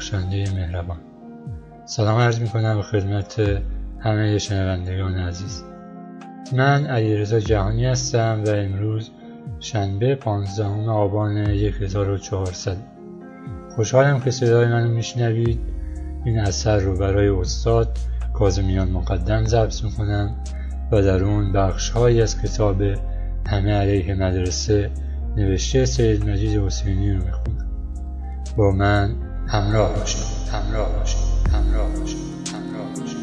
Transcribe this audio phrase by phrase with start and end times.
[0.00, 0.96] بخشنده مهربان.
[1.84, 3.60] سلام عرض می کنم به خدمت
[3.98, 5.64] همه شنوندگان عزیز.
[6.52, 9.10] من علیرضا جهانی هستم و امروز
[9.58, 12.76] شنبه 15 آبان 1400
[13.76, 15.60] خوشحالم که صدای منو میشنوید.
[16.24, 17.98] این اثر رو برای استاد
[18.34, 20.34] کازمیان مقدم ضبط می‌کنم
[20.92, 22.82] و در اون بخش از کتاب
[23.46, 24.90] همه علیه مدرسه
[25.36, 27.70] نوشته سید مجید حسینی رو می‌خونم.
[28.56, 30.48] با من همراه باشید.
[30.52, 31.18] همراه باشید.
[31.52, 32.48] همراه باشید.
[32.54, 33.20] همراه باشید.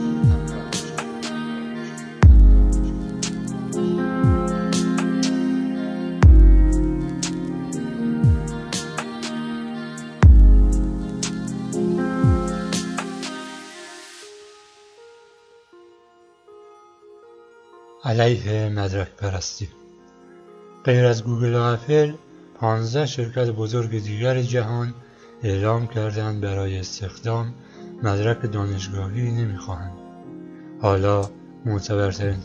[18.04, 19.70] علیه مدرک پرستی.
[20.84, 22.14] غیر از گوگل و اپل
[22.60, 24.94] 15 شرکت بزرگ دیگر جهان
[25.44, 27.54] اعلام کردند برای استخدام
[28.04, 29.98] مدرک دانشگاهی نمی‌خواهند.
[30.82, 31.30] حالا
[31.66, 32.38] معتبرترین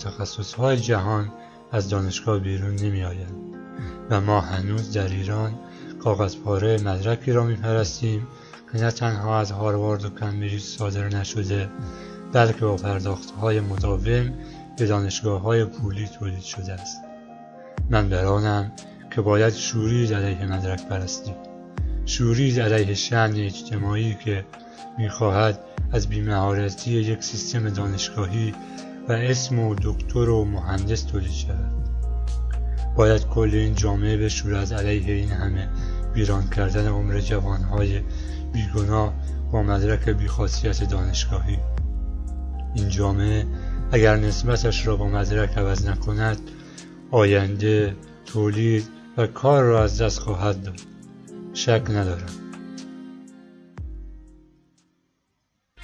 [0.58, 1.32] های جهان
[1.72, 3.34] از دانشگاه بیرون نمی آیند
[4.10, 5.54] و ما هنوز در ایران
[6.04, 8.26] کاغذ پاره مدرکی را میپرستیم
[8.72, 11.70] که نه تنها از هاروارد و کمبریج صادر نشده
[12.32, 12.76] بلکه با
[13.40, 14.32] های مداوم
[14.78, 16.96] به دانشگاه های پولی تولید شده است.
[17.90, 18.72] من برانم
[19.10, 21.34] که باید شوری علیه مدرک پرستی
[22.06, 24.44] شوری علیه شن اجتماعی که
[24.98, 25.58] می‌خواهد
[25.92, 28.54] از بیمهارتی یک سیستم دانشگاهی
[29.08, 31.88] و اسم و دکتر و مهندس تولید شود.
[32.96, 35.68] باید کل این جامعه بشورد علیه این همه
[36.14, 38.00] ویران کردن عمر جوانهای
[38.52, 39.14] بیگناه
[39.52, 41.58] با مدرک بیخاصیت دانشگاهی.
[42.74, 43.46] این جامعه
[43.92, 46.38] اگر نسبتش را با مدرک عوض نکند
[47.10, 47.96] آینده
[48.26, 50.91] تولید و کار را از دست خواهد داد.
[51.54, 52.42] شک ندارم.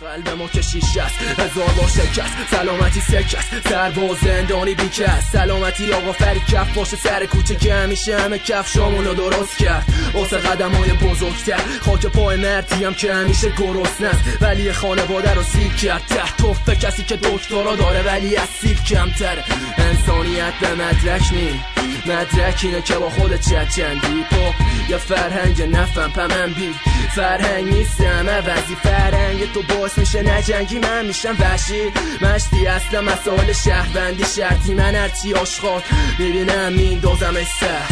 [0.01, 5.33] قلب ما که شیشه است هزار بار شکست سلامتی سکست با زندانی بیکست.
[5.33, 9.84] سلامتی آقا فری کف باشه سر کوچه که همیشه همه کفشامونو درست کرد.
[10.15, 14.43] واسه قدم های بزرگتر خاک پای مردی هم که همیشه گرست نست.
[14.43, 19.45] ولی خانواده رو سیر کرد تحت توفه کسی که دکترا داره ولی از سیر کمتره
[19.79, 21.78] انسانیت به مدرک نی.
[22.08, 24.54] مدرک اینه که با خود چندی پا
[24.88, 26.74] یا فرهنگ نفهم پمن بی.
[27.14, 31.92] فرهنگ نیستم عوضی فرهنگ تو باس میشه نجنگی من میشم وحشی.
[32.22, 34.74] مشتی اصلا مسائل شهروندی شرطی.
[34.74, 35.82] من هرچی آشغال
[36.19, 37.82] ببینم میندازم سر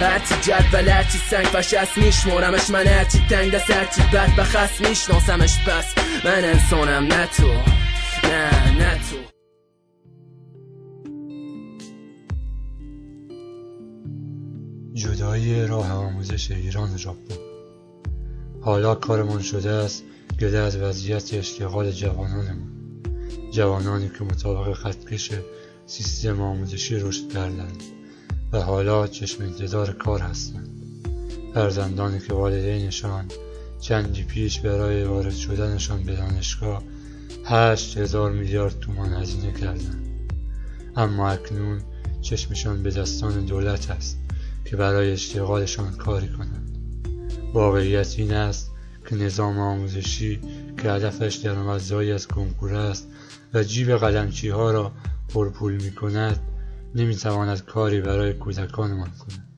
[0.00, 2.86] هرچی جد و هرچی سنگ فشست میشمارمش من.
[2.86, 5.84] هرچی تنگ دست هرچی بد بخست میشناسمش پس.
[6.24, 7.52] من انسانم نه تو.
[8.28, 9.33] نه نه تو.
[15.34, 17.34] جدایی راه آموزش ایران و ژاپن.
[18.60, 20.02] حالا کارمان شده است
[20.40, 22.70] گله از وضعیت اشتغال جوانانمون.
[23.52, 25.30] جوانانی که مطابق خطکش
[25.86, 27.82] سیستم آموزشی رشد کردند
[28.52, 30.68] و حالا چشم انتظار کار هستند.
[31.54, 33.24] فرزندانی که والدینشان
[33.80, 36.82] چندی پیش برای وارد شدنشان به دانشگاه
[37.44, 40.30] هشت هزار میلیارد تومان هزینه کردند.
[40.96, 41.80] اما اکنون
[42.22, 44.23] چشمشان به دستان دولت است.
[44.64, 46.78] که برای اشتغالشان کاری کنند.
[47.54, 48.70] واقعیت این است
[49.08, 50.40] که نظام آموزشی
[50.82, 53.08] که هدفش درآمدزایی از کنکور است
[53.54, 54.92] و جیب قلمچی ها را
[55.28, 56.40] پرپول می کند
[56.94, 59.48] نمی تواند کاری برای کودکانمان کند.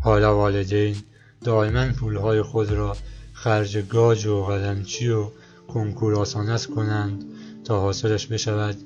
[0.00, 0.96] حالا والدین
[1.44, 2.96] دائما پولهای خود را
[3.32, 5.30] خرج گاج و قلمچی و
[5.68, 7.24] کنکور آسانت کنند
[7.64, 8.76] تا حاصلش بشود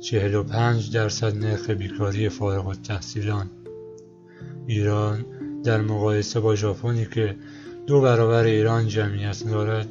[0.00, 3.50] چهل و پنج درصد نرخ بیکاری فارغ التحصیلان
[4.70, 5.24] ایران
[5.64, 7.36] در مقایسه با ژاپنی که
[7.86, 9.88] دو برابر ایران جمعیت دارد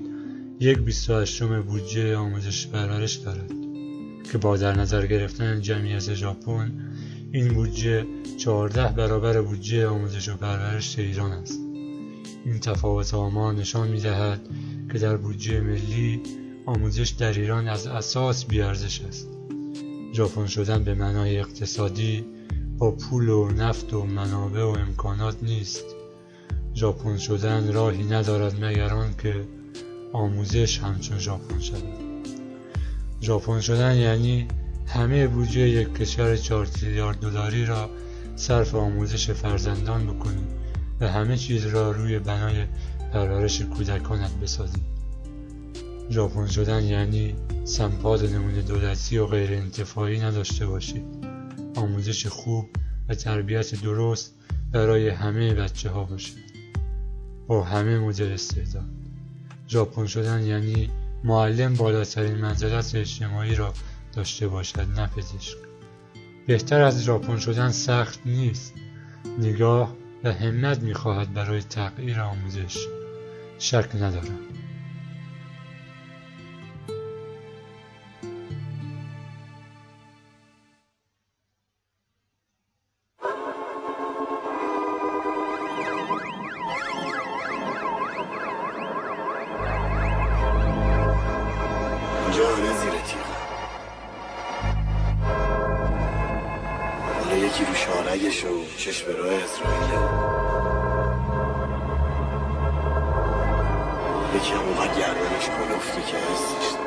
[0.59, 3.51] یک بیست و بودجه آموزش پرورش دارد
[4.31, 6.71] که با در نظر گرفتن جمعیت ژاپن
[7.31, 8.05] این بودجه
[8.37, 11.59] چهارده برابر بودجه آموزش و پرورش ایران است.
[12.45, 14.41] این تفاوت آمار نشان می دهد
[14.91, 16.21] که در بودجه ملی
[16.65, 19.27] آموزش در ایران از اساس بیارزش است.
[20.13, 22.25] ژاپن شدن به معنای اقتصادی
[22.79, 25.85] با پول و نفت و منابع و امکانات نیست.
[26.75, 29.47] ژاپن شدن راهی ندارد مگر که
[30.13, 31.83] آموزش همچون ژاپن شود.
[33.21, 34.47] ژاپن شدن یعنی
[34.87, 37.89] همه بودجه یک کشور چهار تریلیارد دلاری را
[38.35, 40.47] صرف آموزش فرزندان بکنید
[40.99, 42.65] و همه چیز را روی بنای
[43.13, 44.83] پرورش کودکانت بسازید
[46.09, 47.35] ژاپن شدن یعنی
[47.65, 51.38] سمپاد نمونه دولتی و غیر انتفاعی نداشته باشید
[51.79, 52.69] آموزش خوب
[53.09, 54.35] و تربیت درست
[54.71, 56.33] برای همه بچه ها باشد
[57.47, 58.85] با همه مدل استعداد.
[59.69, 60.89] ژاپن شدن یعنی
[61.23, 63.73] معلم بالاترین منزلت اجتماعی را
[64.13, 65.57] داشته باشد نه پزشک.
[66.47, 68.73] بهتر از ژاپن شدن سخت نیست.
[69.39, 72.77] نگاه و همت می‌خواهد برای تغییر آموزش.
[73.59, 74.39] شک ندارم.
[105.95, 106.78] میگم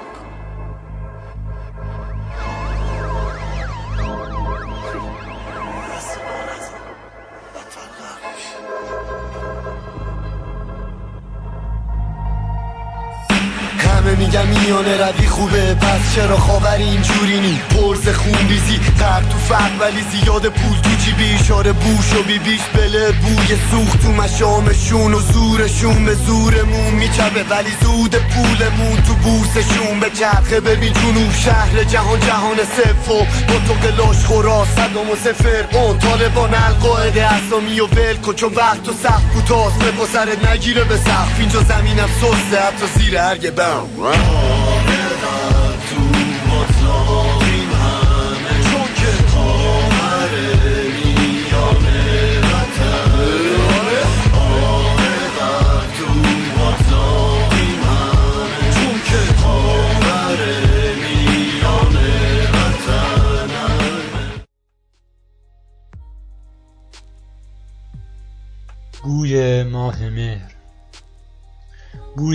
[14.67, 20.03] میانه روی خوبه پس چرا خاوری اینجوری نی؟ پرز خون ریزی قرد تو فرق ولی
[20.12, 21.35] زیاد پول تو جیبی.
[21.35, 27.73] اشاره بوش و بیبیش بله بوی سوخت تو مشامشون و زورشون به زورمون میچبه ولی
[27.82, 30.61] زود پولمون تو بورسشون به چرخه.
[30.61, 33.19] ببین جنوب شهر جهان جهان صف و
[33.49, 34.67] با تو قلاش خورا.
[34.76, 39.79] صدام و سفر اون طالبان القاعده اسامی و ول چون وقت و سخت کوتاست.
[39.79, 44.62] به سرت نگیره به سخت اینجا زمینم سسته حتی زیر هرگه بم.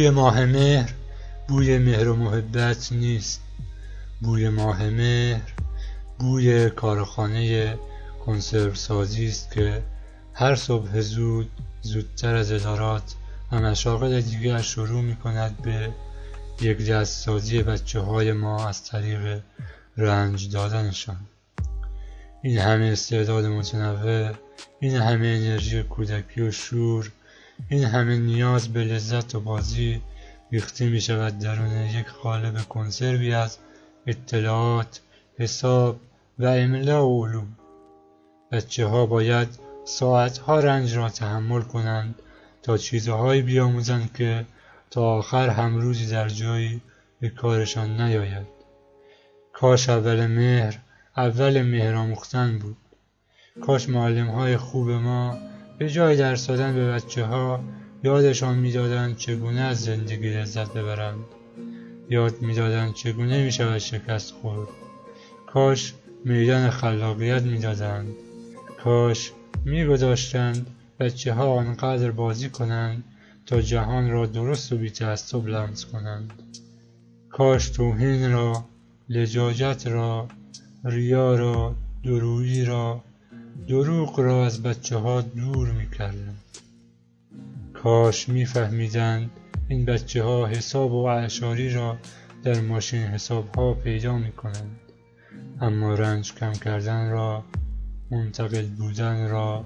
[0.09, 0.94] ماه مهر
[1.48, 3.42] بوی مهر و محبت نیست.
[4.21, 5.54] بوی ماه مهر
[6.19, 7.77] بوی کارخانه
[8.25, 9.83] کنسرو سازی است که
[10.33, 11.50] هر صبح زود
[11.81, 13.15] زودتر از ادارات
[13.51, 15.89] و مشاغل دیگر شروع می کند به
[16.62, 19.42] یک دست سازی بچه های ما از طریق
[19.98, 21.18] رنج دادنشان.
[22.44, 24.31] این همه استعداد متنوع
[24.80, 27.12] این همه انرژی کودکی و شور
[27.69, 30.01] این همه نیاز به لذت و بازی
[30.51, 33.57] ریخته می شود درون یک قالب کنسروی از
[34.07, 35.01] اطلاعات
[35.38, 36.00] حساب
[36.39, 37.57] و املا و علوم.
[38.51, 39.48] بچه ها باید
[39.86, 42.15] ساعتها رنج را تحمل کنند
[42.63, 44.45] تا چیزهایی بیاموزند که
[44.92, 46.81] تا آخر هم روزی در جایی
[47.19, 48.48] به کارشان نیاید.
[49.54, 50.80] کاش اول مهر
[51.18, 52.15] اول مهر
[52.62, 52.77] بود.
[53.62, 55.38] کاش معلم های خوب ما
[55.78, 57.64] به جای درس دادن به بچه ها
[58.04, 61.19] یادشان می‌دادند چگونه از زندگی لذت ببرند.
[62.10, 64.68] یاد می‌دادند چگونه می شود شکست خورد.
[65.48, 65.94] کاش
[66.26, 68.07] میدان خلاقیت می‌دادند.
[68.84, 69.31] کاش
[69.66, 70.68] میگذاشتند
[71.00, 73.04] بچه ها آنقدر بازی کنند
[73.46, 76.34] تا جهان را درست و بیتعصب لمس کنند.
[77.30, 78.66] کاش توهین را
[79.10, 80.28] لجاجت را
[80.84, 83.04] ریا را درویی را
[83.68, 86.42] دروغ را از بچه ها دور می‌کردند.
[87.73, 89.30] کاش میفهمیدند
[89.68, 91.97] این بچه ها حساب و اعشاری را
[92.44, 94.80] در ماشین حساب ها پیدا می کنند
[95.61, 97.44] اما رنج کم کردن را
[98.11, 99.66] منتقل بودن را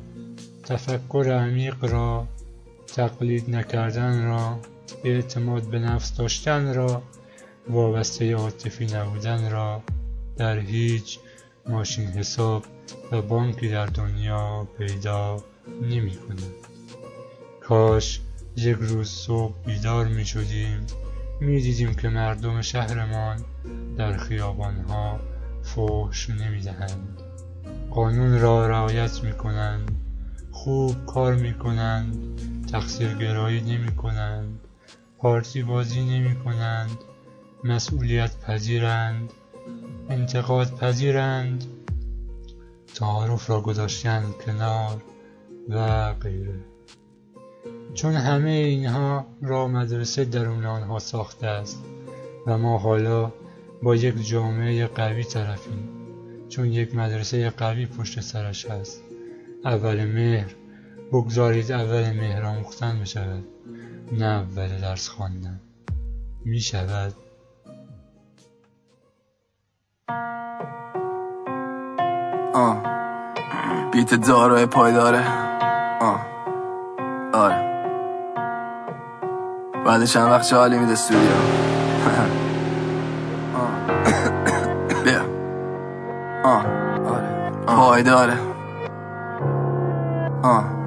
[0.64, 2.28] تفکر عمیق را
[2.88, 4.60] تقلید نکردن را
[5.04, 7.04] اعتماد به نفس داشتن را
[7.70, 9.82] وابسته عاطفی نبودن را
[10.38, 11.20] در هیچ
[11.68, 12.66] ماشین حساب
[13.12, 15.44] و بانکی در دنیا پیدا
[15.82, 16.54] نمی کنند.
[17.62, 18.22] کاش
[18.56, 20.86] یک روز صبح بیدار می شدیم
[21.42, 23.46] می دیدیم که مردم شهرمان
[23.98, 25.20] در خیابانها
[25.64, 27.22] فحش نمی دهند
[27.92, 29.92] قانون را رعایت می کنند
[30.52, 32.16] خوب کار می کنند
[32.72, 34.60] تقصیر گرایی نمی کنند
[35.18, 36.98] پارتی بازی نمی کنند
[37.64, 39.34] مسئولیت پذیرند
[40.10, 41.64] انتقاد پذیرند
[42.96, 45.04] تعارف را گذاشتند کنار
[45.70, 46.60] و غیره.
[47.94, 51.84] چون همه اینها را مدرسه درون آنها ساخته است
[52.48, 53.32] و ما حالا
[53.84, 55.90] با یک جامعه قوی طرفیم
[56.50, 59.02] چون یک مدرسه قوی پشت سرش هست.
[59.66, 60.56] اول مهر
[61.12, 63.44] بگذارید اول مهر آموختن بشود
[64.12, 65.60] نه اول درس خواندن.
[66.46, 67.14] می شود
[72.54, 72.78] آه.
[73.92, 75.24] بیت دارو پایداره.
[76.02, 76.20] آه.
[77.34, 77.72] آره.
[79.86, 81.22] بعد چند وقت چه حالی میده استودیو؟
[85.04, 85.22] بیا.
[86.44, 86.66] آه.
[87.68, 88.04] آره.
[88.04, 88.38] داره
[90.44, 90.81] آه.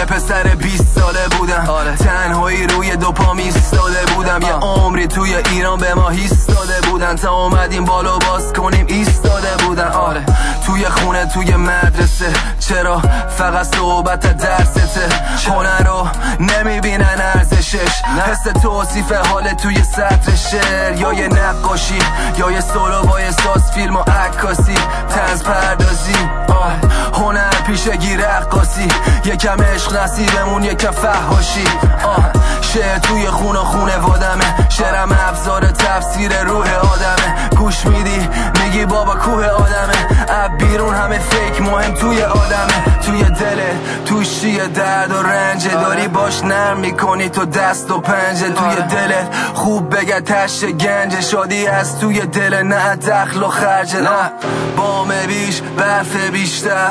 [0.00, 1.64] یه پسر 20 ساله بودم.
[1.68, 1.96] آره.
[1.96, 4.42] تنهایی روی دو پا میستاده بودم.
[4.42, 7.16] یه عمری توی ایران به ما ایستاده بودن.
[7.16, 9.88] تا اومدیم بالا باز کنیم ایستاده بودن.
[9.88, 10.24] آره.
[10.66, 12.32] توی خونه توی مدرسه.
[12.60, 13.02] چرا؟
[13.38, 15.08] فقط صحبت درسته.
[15.48, 16.08] هنر رو
[16.40, 18.02] نمی‌بینن ارزشش.
[18.26, 20.96] حس توصیف حال توی سطر شعر.
[20.96, 21.98] یا یه نقاشی
[22.38, 24.78] یا یه سولو با ساز فیلم و عکاسی.
[25.10, 26.28] تنز پردازی.
[26.48, 26.72] آه.
[27.14, 28.88] هنر پیشگی رقاسی
[29.24, 31.64] یکم عشق نصیبمون یکم فهاشی
[32.04, 32.30] آه.
[32.60, 34.68] شعر توی خون و خونه وادمه.
[34.68, 37.48] شعرم ابزار تفسیر روح آدمه.
[37.58, 38.28] گوش میدی؟
[38.62, 40.06] میگی بابا کوه آدمه.
[40.28, 43.00] اب بیرون همه فکر مهم توی آدمه.
[43.06, 43.72] توی دله
[44.06, 45.68] توشی درد و رنج.
[45.68, 48.50] داری باش نرم می‌کنی تو دست و پنجه.
[48.50, 48.80] توی آره.
[48.82, 51.20] دلت خوب بگه تش گنج.
[51.20, 53.96] شادی از توی دل نه دخل و خرج.
[53.96, 54.32] نه.
[54.76, 56.90] بام بیش برف بیشتر.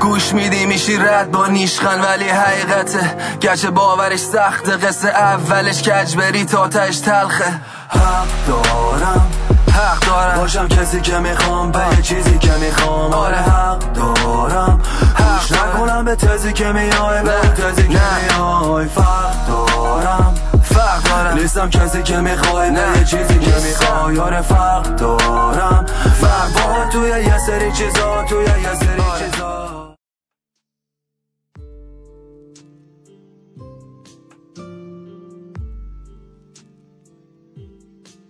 [0.00, 3.16] گوش میدی؟ میشی رد با نیشخن ولی حقیقته.
[3.40, 7.44] گرچه باورش سخته قصه اولش کج بری تا تش تلخه.
[7.88, 9.26] حق دارم.
[9.74, 10.36] حق دارم.
[10.38, 13.12] باشم کسی که می‌خوام به یه چیزی که می‌خوام.
[13.12, 13.36] آره.
[13.36, 14.80] حق دارم.
[15.14, 17.32] حق نکنم به تزی که میای به
[17.62, 18.00] تزی که
[18.38, 18.88] میای.
[18.88, 20.34] فرق دارم.
[20.62, 21.38] فرق دارم.
[21.38, 24.18] نیستم کسی که می‌خوای به یه چیزی که می‌خوای.
[24.18, 25.86] آره فرق دارم.
[26.20, 29.30] فرق با توی یه سری چیزا توی یه سری آره.
[29.30, 29.69] چیزا.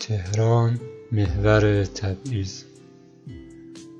[0.01, 0.81] تهران
[1.13, 2.63] محور تبعیض.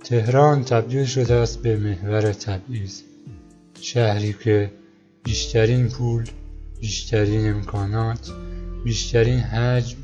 [0.05, 3.01] تهران تبدیل شده است به محور تبعیض.
[3.81, 4.71] شهری که
[5.25, 6.25] بیشترین پول
[6.81, 8.31] بیشترین امکانات
[8.85, 9.97] بیشترین حجم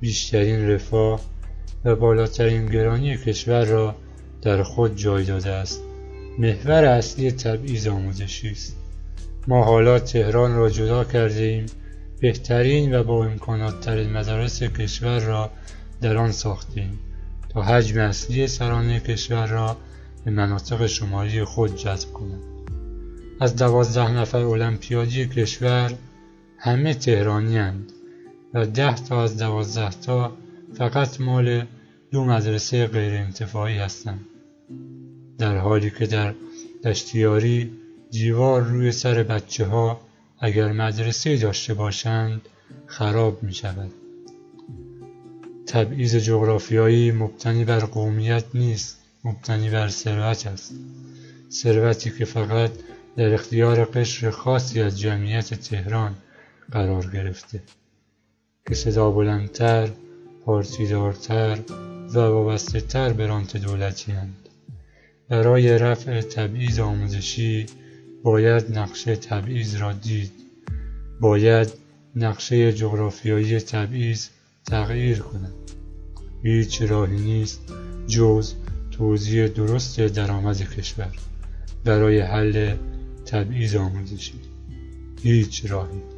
[0.00, 1.20] بیشترین رفاه
[1.84, 3.96] و بالاترین گرانی کشور را
[4.42, 5.80] در خود جای داده است.
[6.38, 8.76] محور اصلی تبعیض آموزشی است.
[9.48, 11.66] ما حالا تهران را جدا کرده ایم
[12.22, 15.50] بهترین و با امکانات ترین مدارس کشور را
[16.00, 16.98] در آن ساختیم
[17.48, 19.76] تا حجم اصلی سرانه کشور را
[20.24, 22.42] به مناطق شمالی خود جذب کنند.
[23.40, 25.94] از دوازده نفر المپیادی کشور
[26.58, 27.92] همه تهرانی هند
[28.54, 30.32] و ده تا از دوازده تا
[30.74, 31.66] فقط مال
[32.10, 34.26] دو مدرسه غیر انتفاعی هستند.
[35.38, 36.34] در حالی که در
[36.84, 37.70] دشتیاری
[38.10, 40.00] دیوار روی سر بچه ها
[40.44, 42.40] اگر مدرسه داشته باشند
[42.86, 43.90] خراب می شود
[45.66, 50.74] تبعیض جغرافیایی مبتنی بر قومیت نیست مبتنی بر ثروت است.
[51.50, 52.70] ثروتی که فقط
[53.16, 56.14] در اختیار قشر خاصی از جمعیت تهران
[56.72, 57.62] قرار گرفته.
[58.68, 59.88] که صدا بلندتر
[60.44, 61.58] پارتیدارتر
[62.14, 64.48] و وابسته تر به رانت دولتی هند.
[65.28, 67.66] برای رفع تبعیض آموزشی
[68.22, 70.32] باید نقشه تبعیض را دید.
[71.20, 71.68] باید
[72.16, 74.28] نقشه جغرافیایی تبعیض
[74.66, 75.52] تغییر کند.
[76.42, 77.60] هیچ راهی نیست
[78.06, 78.54] جز
[78.90, 81.12] توزیع درست درآمد کشور.
[81.84, 82.76] برای حل
[83.26, 84.40] تبعیض آموزشی.
[85.22, 86.11] هیچ راهی.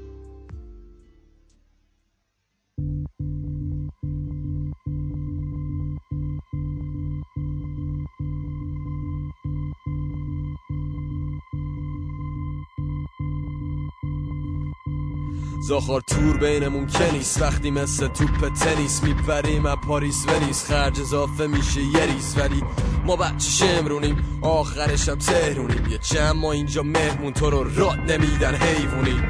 [15.66, 17.42] زاخار تور بینمون که نیست.
[17.42, 22.34] وقتی مثل توپ تنیس می‌بریم از پاریس ونیس خرج اضافه میشه یه ریز.
[22.38, 22.62] ولی
[23.06, 25.86] ما بچه شمرونیم آخرشم تهرونیم.
[25.90, 29.22] یه چند ما اینجا مهمون تو رو راد نمیدن حیوونی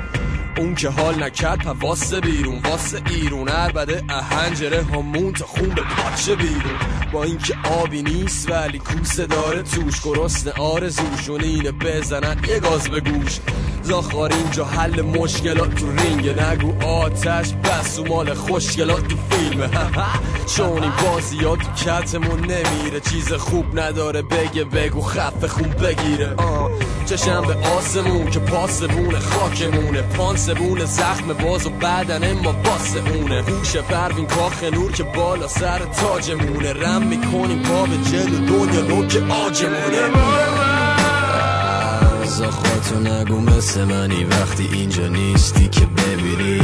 [0.59, 2.59] اون که حال نکرد پا واسه بیرون.
[2.65, 3.45] واسه ایرون.
[3.75, 6.79] بده اهنجره همون تا خون به پاچه بیرون.
[7.13, 10.01] با اینکه آبی نیست ولی کوسه داره توش.
[10.05, 13.41] گرسنه آرزوشون اینه بزنن یه گاز به گوش.
[13.85, 16.29] زاخار اینجا حل مشکلات تو رینگ.
[16.29, 19.69] نگو آتش بس و مال خوشگلات تو فیلمه
[20.57, 23.01] چون این بازی ها کتمون نمیره.
[23.11, 26.37] چیز خوب نداره بگه بگو خفه خون بگیره.
[27.07, 30.03] چشم به آسمون که پاسبون خاکمونه.
[30.03, 33.77] پانسبون زخم باز و بدن ما باس اونه هوش
[34.29, 36.73] کاخ نور که بالا سر تاجمونه.
[36.73, 39.21] رم می‌کنیم پا به جلو دنیا که
[42.35, 44.25] آجمونه خاطر نگو مثل منی.
[44.25, 46.59] وقتی اینجا نیستی که ببینی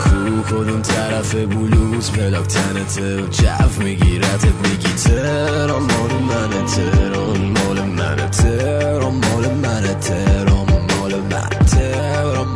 [0.00, 2.10] کو کدوم طرف بلوز.
[2.10, 6.62] پلاک تنته و جف میگیرتت میگی ترام مال منه.
[6.66, 8.28] ترام مال منه.
[8.28, 9.94] ترام مال منه.
[9.94, 11.64] ترام مال منه.
[11.66, 12.54] ترام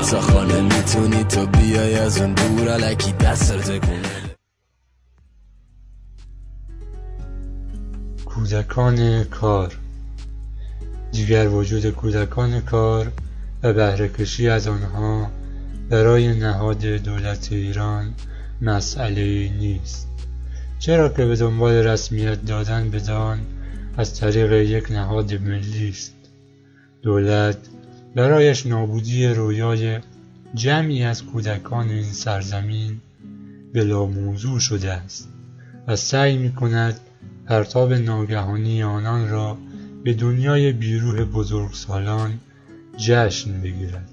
[0.00, 4.10] گستاخانه می‌تونی تو بیای از اون دور علکی دست تکونه
[8.24, 9.79] کودکان کار.
[11.12, 13.12] دیگر وجود کودکان کار
[13.62, 15.30] و بهرهکشی از آنها
[15.90, 18.14] برای نهاد دولت ایران
[18.60, 20.08] مسئله نیست.
[20.78, 23.38] چرا که به دنبال رسمیت دادن بدان
[23.96, 26.14] از طریق یک نهاد ملی است؟
[27.02, 27.56] دولت
[28.14, 29.98] برایش نابودی رویای
[30.54, 33.00] جمعی از کودکان این سرزمین
[33.74, 35.28] بلا موضوع شده است
[35.86, 37.00] و سعی می کند
[37.46, 39.58] پرتاب ناگهانی آنان را
[40.04, 42.40] به دنیای بیروح بزرگسالان
[42.96, 44.10] جشن بگیرد.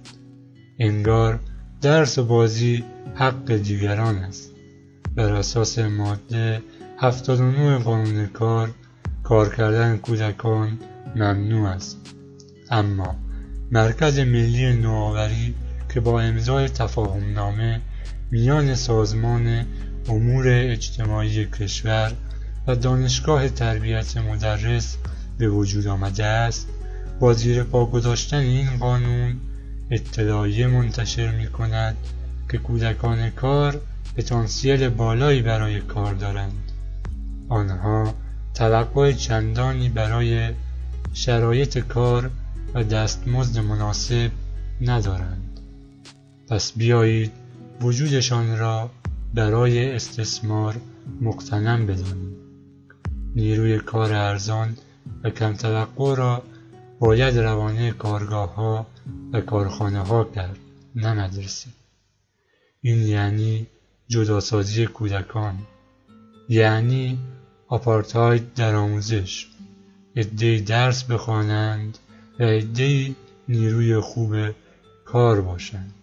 [0.79, 1.39] انگار
[1.82, 2.84] درس بازی
[3.15, 4.51] حق دیگران است.
[5.15, 6.62] بر اساس ماده
[6.98, 8.70] 79 قانون کار
[9.24, 10.79] کار کردن کودکان
[11.15, 11.98] ممنوع است.
[12.70, 13.15] اما
[13.72, 15.53] مرکز ملی نوآوری
[15.94, 17.82] که با امضای تفاهم نامه
[18.32, 19.65] میان سازمان
[20.10, 22.12] امور اجتماعی کشور
[22.67, 24.98] و دانشگاه تربیت مدرس
[25.38, 26.67] به وجود آمده است.
[27.20, 29.36] با زیر پا گذاشتن این قانون
[29.91, 31.98] اطلاعیه منتشر می کند
[32.50, 33.82] که کودکان کار
[34.15, 36.72] پتانسیل بالایی برای کار دارند.
[37.50, 38.13] آنها
[38.53, 40.50] توقع چندانی برای
[41.13, 42.29] شرایط کار
[42.74, 44.32] و دستمزد مناسب
[44.82, 45.60] ندارند.
[46.50, 47.32] پس بیایید
[47.82, 48.89] وجودشان را
[49.34, 50.76] برای استثمار
[51.21, 52.36] مقتنم بدانیم.
[53.36, 54.78] نیروی کار ارزان
[55.24, 56.43] و کم توقع را
[57.00, 58.88] باید روانه کارگاه ها
[59.34, 60.58] و کارخانه ها کرد
[60.96, 61.70] نه مدرسه.
[62.82, 63.67] این یعنی
[64.08, 65.58] جداسازی کودکان.
[66.50, 67.20] یعنی
[67.67, 69.48] آپارتاید در آموزش.
[70.15, 71.98] عدهای درس بخوانند
[72.39, 73.15] و عدهای
[73.50, 74.36] نیروی خوب
[75.06, 75.93] کار باشند.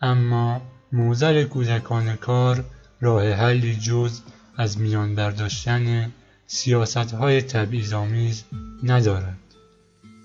[0.00, 0.60] اما
[0.92, 2.64] موزل کودکان کار
[3.00, 4.20] راه حلی جز
[4.56, 6.12] از میان برداشتن
[6.54, 8.44] سیاست های تبعیض‌آمیز
[8.82, 9.38] ندارد.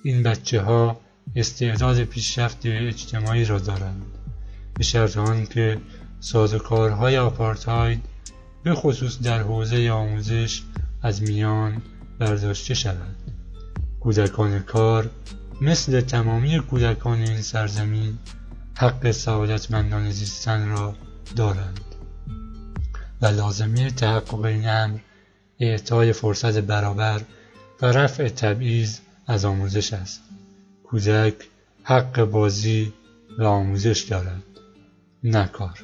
[0.04, 1.00] این بچه ها
[1.36, 4.06] استعداد پیشرفت اجتماعی را دارند
[4.74, 5.78] به شرط آنکه
[6.20, 8.06] سازوکارهای آپارتاید
[8.63, 10.62] به خصوص در حوزه آموزش
[11.02, 11.82] از میان
[12.20, 13.16] برداشته شود
[14.00, 15.10] کودکان کار
[15.62, 18.18] مثل تمامی کودکان این سرزمین
[18.76, 20.96] حق سعادتمندانه زیستن را
[21.36, 21.82] دارند
[23.22, 25.00] و لازمه تحقق این امر
[25.60, 27.22] اعطای فرصت برابر
[27.82, 30.22] و رفع تبعیض از آموزش است.
[30.84, 31.36] کودک
[31.84, 32.93] حق بازی
[33.39, 34.43] و آموزش دارد
[35.24, 35.80] نه کار.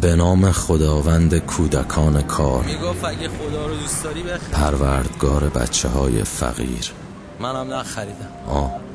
[0.00, 2.64] به نام خداوند کودکان کار.
[2.64, 6.92] می‌گفت اگه خدا رو دوست داری بخ پروردگار بچه های فقیر.
[7.40, 8.28] منم نخریدم.
[8.48, 8.87] آه.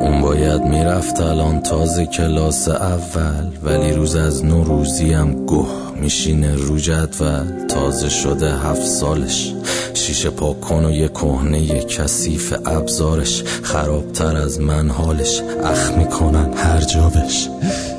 [0.00, 5.66] اون باید می‌رفت الان تازه کلاس اول ولی روز از نو روزی هم گه
[6.00, 7.66] میشینه رو جدول.
[7.68, 9.52] تازه شده هفت سالش.
[9.94, 13.42] شیشه پاکن و یه کهنه یه کثیف ابزارش.
[13.62, 15.42] خرابتر از من حالش.
[15.64, 17.48] اخ می‌کنن هر جابش.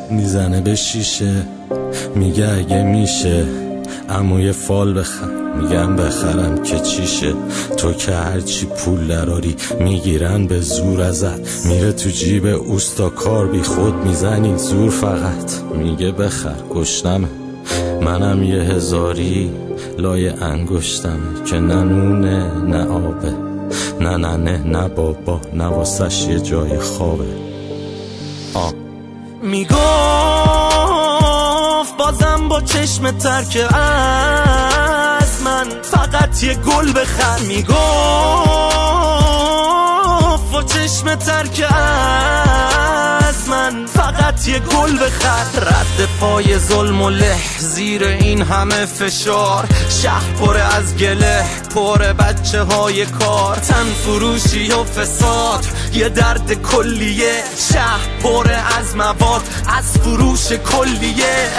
[0.09, 1.33] می‌زنه به شیشه.
[2.15, 3.45] میگه اگه میشه
[4.09, 5.40] اما یه فال بخر.
[5.55, 7.33] میگم بخرم که چیشه.
[7.77, 11.65] تو که هرچی پول دراری می‌گیرن به زور ازت.
[11.65, 15.51] میره تو جیب اوستا کار بی خود می‌زنی زور فقط.
[15.75, 17.27] میگه بخر گشتمه
[18.01, 19.51] منم یه هزاری
[19.97, 23.33] لای انگشتمه که نه نونه نه آبه.
[23.99, 27.25] نه نه نه نه بابا نه واسش یه جای خوابه.
[28.53, 28.73] آه
[29.43, 29.81] می‌گفت
[31.97, 33.57] بازم با چشم ترک
[35.61, 37.75] من فقط یه گل بخر می‌گفت.
[40.53, 41.65] و چشم ترک
[43.29, 49.67] از من فقط یه گل بخر رد پای ظلم و له زیر این همه فشار.
[50.01, 51.45] شهر پر از گله
[51.75, 53.55] پر بچه های کار.
[53.55, 57.43] تن فروشی و فساد یه درد کلیه.
[57.73, 58.47] شهر پر
[58.79, 61.49] از مواد از فروش کلیه.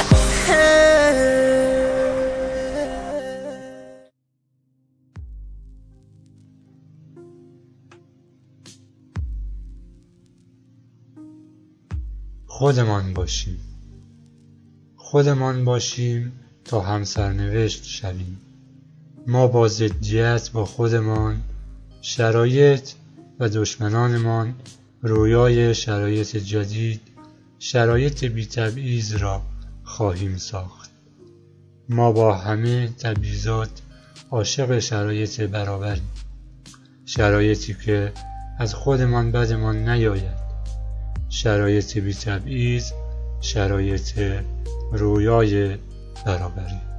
[12.62, 13.58] خودمان باشیم.
[14.96, 16.32] خودمان باشیم
[16.64, 18.38] تا هم سرنوشت شویم.
[19.26, 21.42] ما با ضدیت با خودمان
[22.02, 22.90] شرایط
[23.38, 24.54] و دشمنانمان
[25.02, 27.00] رویای شرایط جدید
[27.58, 29.42] شرایط بیتبعیض را
[29.84, 30.90] خواهیم ساخت.
[31.88, 33.82] ما با همه تبعیضات
[34.30, 36.10] عاشق شرایط برابریم.
[37.06, 38.12] شرایطی که
[38.58, 40.41] از خودمان بدمان نیاید.
[41.32, 42.92] شرایط بی تبعیض
[43.40, 44.18] شرایط
[44.92, 45.76] رویای
[46.26, 46.91] برابری.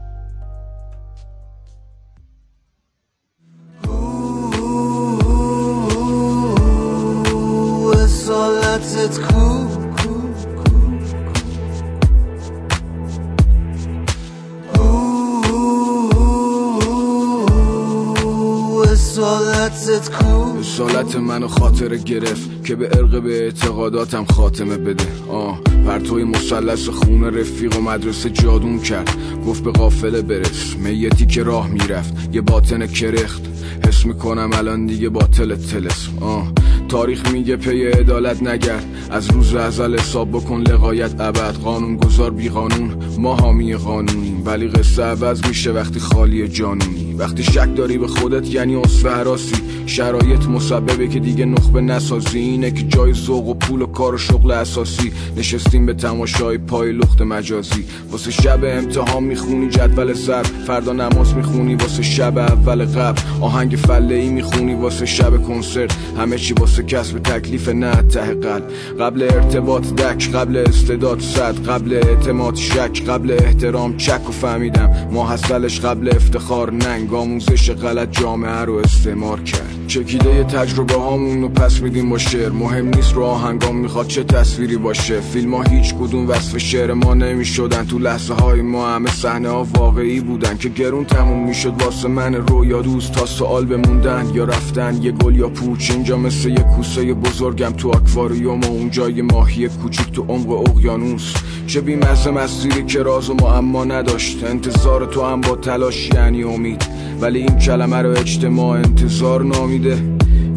[21.03, 25.07] سالت منو خاطره گرفت که به عرق به اعتقاداتم خاتمه بده.
[25.29, 29.09] آه پرتوی مسلس خونه رفیق و مدرسه جادون کرد.
[29.47, 32.35] گفت به قافله برس میتی که راه می‌رفت.
[32.35, 33.41] یه باطن کرخت.
[33.87, 36.07] حس می‌کنم الان دیگه باطل تلس.
[36.21, 36.51] آه
[36.89, 38.85] تاریخ میگه پی عدالت نگرد.
[39.11, 41.55] از روز ازل حساب بکن لقایت ابد.
[41.55, 47.43] قانون گذار بی قانون ما حامی قانونیم ولی قصه عوض میشه وقتی خالی جانونی وقتی
[47.43, 49.55] شک داری به خودت یعنی اصفه حراسی.
[49.85, 52.39] شرایط مسببه که دیگه نخبه نسازی.
[52.39, 55.11] اینه که جای ذوق و پول و کار و شغل اساسی.
[55.37, 57.85] نشستیم به تماشای پای لخت مجازی.
[58.11, 60.43] واسه شب امتحان می‌خونی جدول سر.
[60.43, 63.21] فردا نماز می‌خونی واسه شب اول قبل.
[63.41, 65.95] آهنگ فله ای می‌خونی واسه شب کنسرت.
[66.17, 68.63] همه چی واسه کسب تکلیف نه ته قلب.
[68.99, 71.67] قبل ارتباط دک قبل استعداد صد.
[71.67, 75.07] قبل اعتماد شک قبل احترام چک و فهمیدم.
[75.11, 77.13] ما حسلش قبل افتخار ننگ.
[77.13, 79.75] آموزش غلط جامعه رو استعمار کرد.
[79.87, 82.49] چکیده تجربه هامون رو پس میدیم با شعر.
[82.49, 85.19] مهم نیست رو آهنگام می‌خواد چه تصویری باشه.
[85.19, 87.85] فیلم ها هیچ کدوم وصف شعر ما نمی‌شدن.
[87.85, 91.81] تو لحظه های ما همه صحنه ها واقعی بودن که گرون تموم می‌شد.
[91.81, 94.31] واسه من رویا دوست تا سوال بموندن.
[94.33, 95.91] یا رفتن یه گل یا پوچ.
[95.91, 101.33] اینجا مثل یه کوسه بزرگم تو اکواریوم و اونجا یه ماهی کوچیک تو عمق اقیانوس.
[101.67, 104.22] چه بیمزه مسیری که راز و معما نداشت.
[104.45, 106.85] انتظار تو هم با تلاش یعنی امید.
[107.21, 109.97] ولی این کلمه رو اجتماع انتظار نامیده.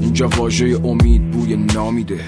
[0.01, 2.21] اینجا واژه امید بوی نامیده.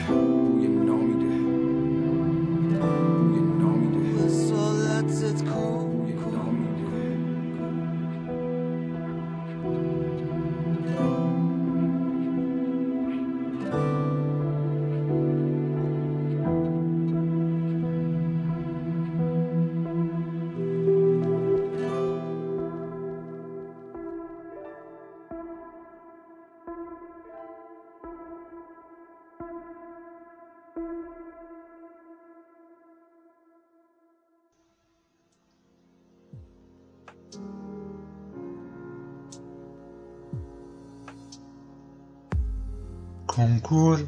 [43.38, 44.04] کنکور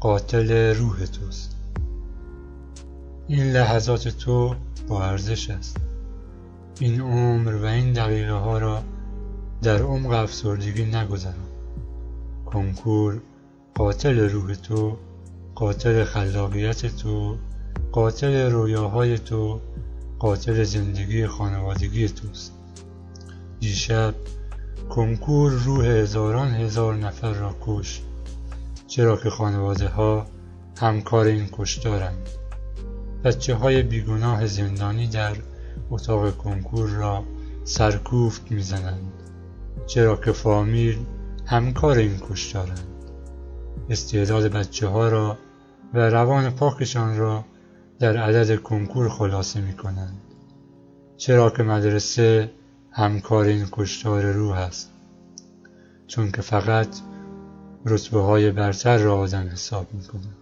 [0.00, 1.56] قاتل روح توست.
[3.28, 4.54] این لحظات تو
[4.88, 5.76] با ارزش است.
[6.80, 8.82] این عمر و این دقیقه ها را
[9.62, 11.34] در عمق افسردگی نگذران.
[12.46, 13.20] کنکور
[13.74, 14.96] قاتل روح تو
[15.54, 17.36] قاتل خلاقیت تو
[17.92, 19.60] قاتل رویاهای تو
[20.18, 22.52] قاتل زندگی خانوادگی توست.
[23.60, 24.14] دیشب
[24.90, 28.02] کنکور روح هزاران هزار نفر را کش
[28.92, 30.26] چرا که خانواده ها
[30.80, 32.28] همکار این کشتارند.
[33.24, 35.36] بچه های بیگناه زندانی در
[35.90, 37.24] اتاق کنکور را
[37.64, 39.12] سرکوفت می‌زنند.
[39.86, 40.98] چرا که فامیل
[41.46, 42.86] همکار این کشتارند.
[43.90, 45.38] استعداد بچه ها را
[45.94, 47.44] و روان پاکشان را
[47.98, 50.20] در عدد کنکور خلاصه می کنند
[51.16, 52.50] چرا که مدرسه
[52.90, 54.90] همکار این کشتار روح است.
[56.06, 56.88] چون که فقط
[57.86, 60.36] رتبه های برتر را آدم حساب می کنند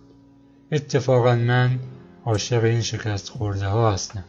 [0.72, 1.78] اتفاقا من
[2.24, 4.24] عاشق این شکست خورده ها هستم.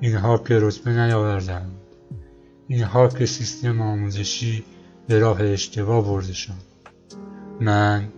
[0.00, 1.72] اینها که رتبه نیاوردند
[2.68, 4.64] اینها که سیستم آموزشی
[5.08, 6.56] به راه اشتباه بردشان
[7.60, 8.08] من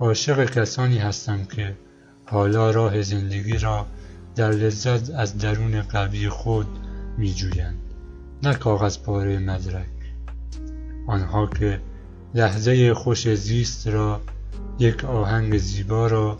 [0.00, 1.76] عاشق کسانی هستم که
[2.26, 3.86] حالا راه زندگی را
[4.36, 6.66] در لذت از درون قلبی خود
[7.18, 7.78] می جویند
[8.42, 9.86] نه کاغذ پاره مدرک.
[11.06, 11.80] آنها که
[12.34, 14.20] لحظه خوش زیست را
[14.78, 16.38] یک آهنگ زیبا را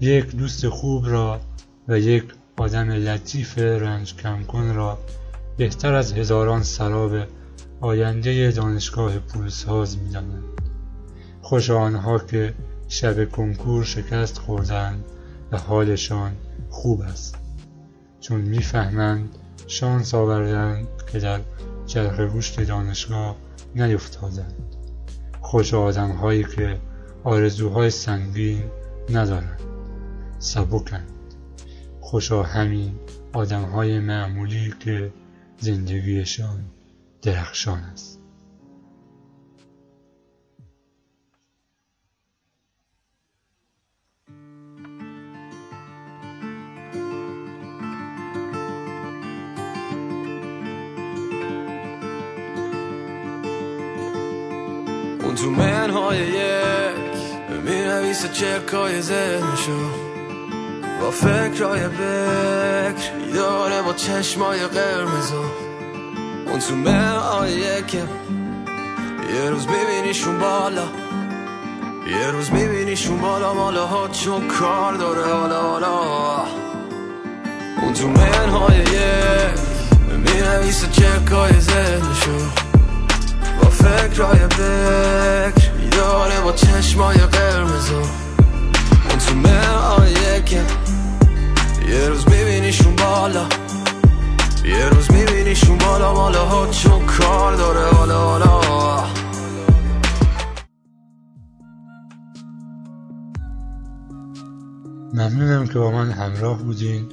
[0.00, 1.40] یک دوست خوب را
[1.88, 2.24] و یک
[2.56, 4.98] آدم لطیف رنج کم کن را.
[5.56, 7.12] بهتر از هزاران سراب
[7.80, 10.44] آینده دانشگاه پولساز می دانند.
[11.42, 12.54] خوش آنها که
[12.88, 15.04] شب کنکور شکست خوردند
[15.52, 16.32] و حالشان
[16.70, 17.38] خوب است.
[18.20, 19.28] چون می‌فهمند
[19.66, 21.40] شانس آوردند که در
[21.86, 23.36] چرخ گوشت دانشگاه
[23.74, 24.63] نیفتادند.
[25.44, 26.80] خوش آدم هایی که
[27.24, 28.62] آرزوهای سنگین
[29.10, 29.60] ندارند.
[30.38, 31.10] سبکند.
[32.00, 32.94] خوشا همین
[33.32, 35.12] آدم های معمولی که
[35.58, 36.64] زندگیشان
[37.22, 38.13] درخشان است.
[55.34, 56.94] اون تو منهای یک.
[57.64, 59.90] می نویسه چکای ذهنشو
[61.00, 63.10] با فکرهای بکر.
[63.34, 65.44] داره با چشمای قرمزو
[66.46, 67.94] اون تو منهای یک
[69.34, 70.86] یه روز ببینیشون بالا
[72.06, 73.54] یه روز میبینیشون بالا.
[73.54, 75.32] مالا ها چون کار داره.
[75.32, 76.00] حالا حالا.
[77.82, 79.58] اون تو منهای یک.
[80.16, 82.63] می نویسه چکای ذهنشو
[83.84, 90.60] با فکرهای بکر داره با چشمای قرمزو اون تو مهایه که
[91.88, 93.46] یه روز میبینیشون بالا.
[94.64, 96.14] یه روز میبینیشون بالا.
[96.14, 97.94] مالا ها چون کار داره.
[97.96, 99.04] حالا حالا.
[105.14, 107.06] ممنونم که با من همراه بودین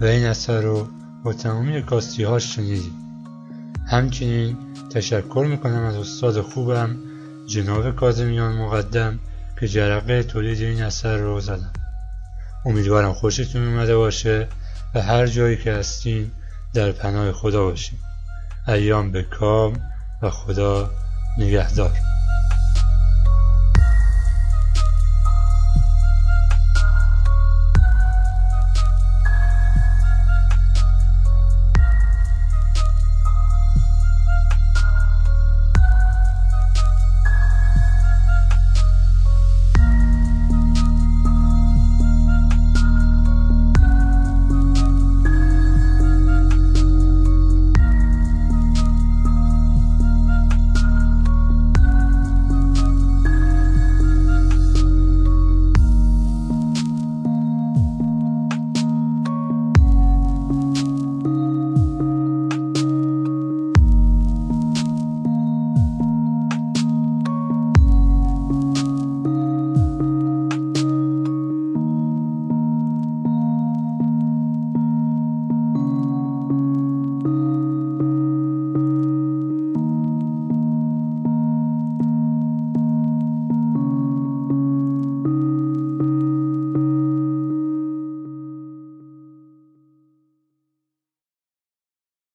[0.00, 0.88] و این اثر رو
[1.24, 2.92] با تمامی کاستی ها شنیدین.
[3.86, 4.56] همچنین
[4.94, 6.96] تشکر می‌کنم از استاد خوبم
[7.46, 9.18] جناب کازمیان مقدم
[9.60, 11.72] که جرقه تولید این اثر رو زدم
[12.64, 14.48] امیدوارم خوشتون اومده باشه
[14.94, 16.30] و هر جایی که هستین
[16.74, 17.98] در پناه خدا باشین.
[18.68, 19.80] ایام به کام
[20.22, 20.90] و خدا
[21.38, 22.13] نگهدار.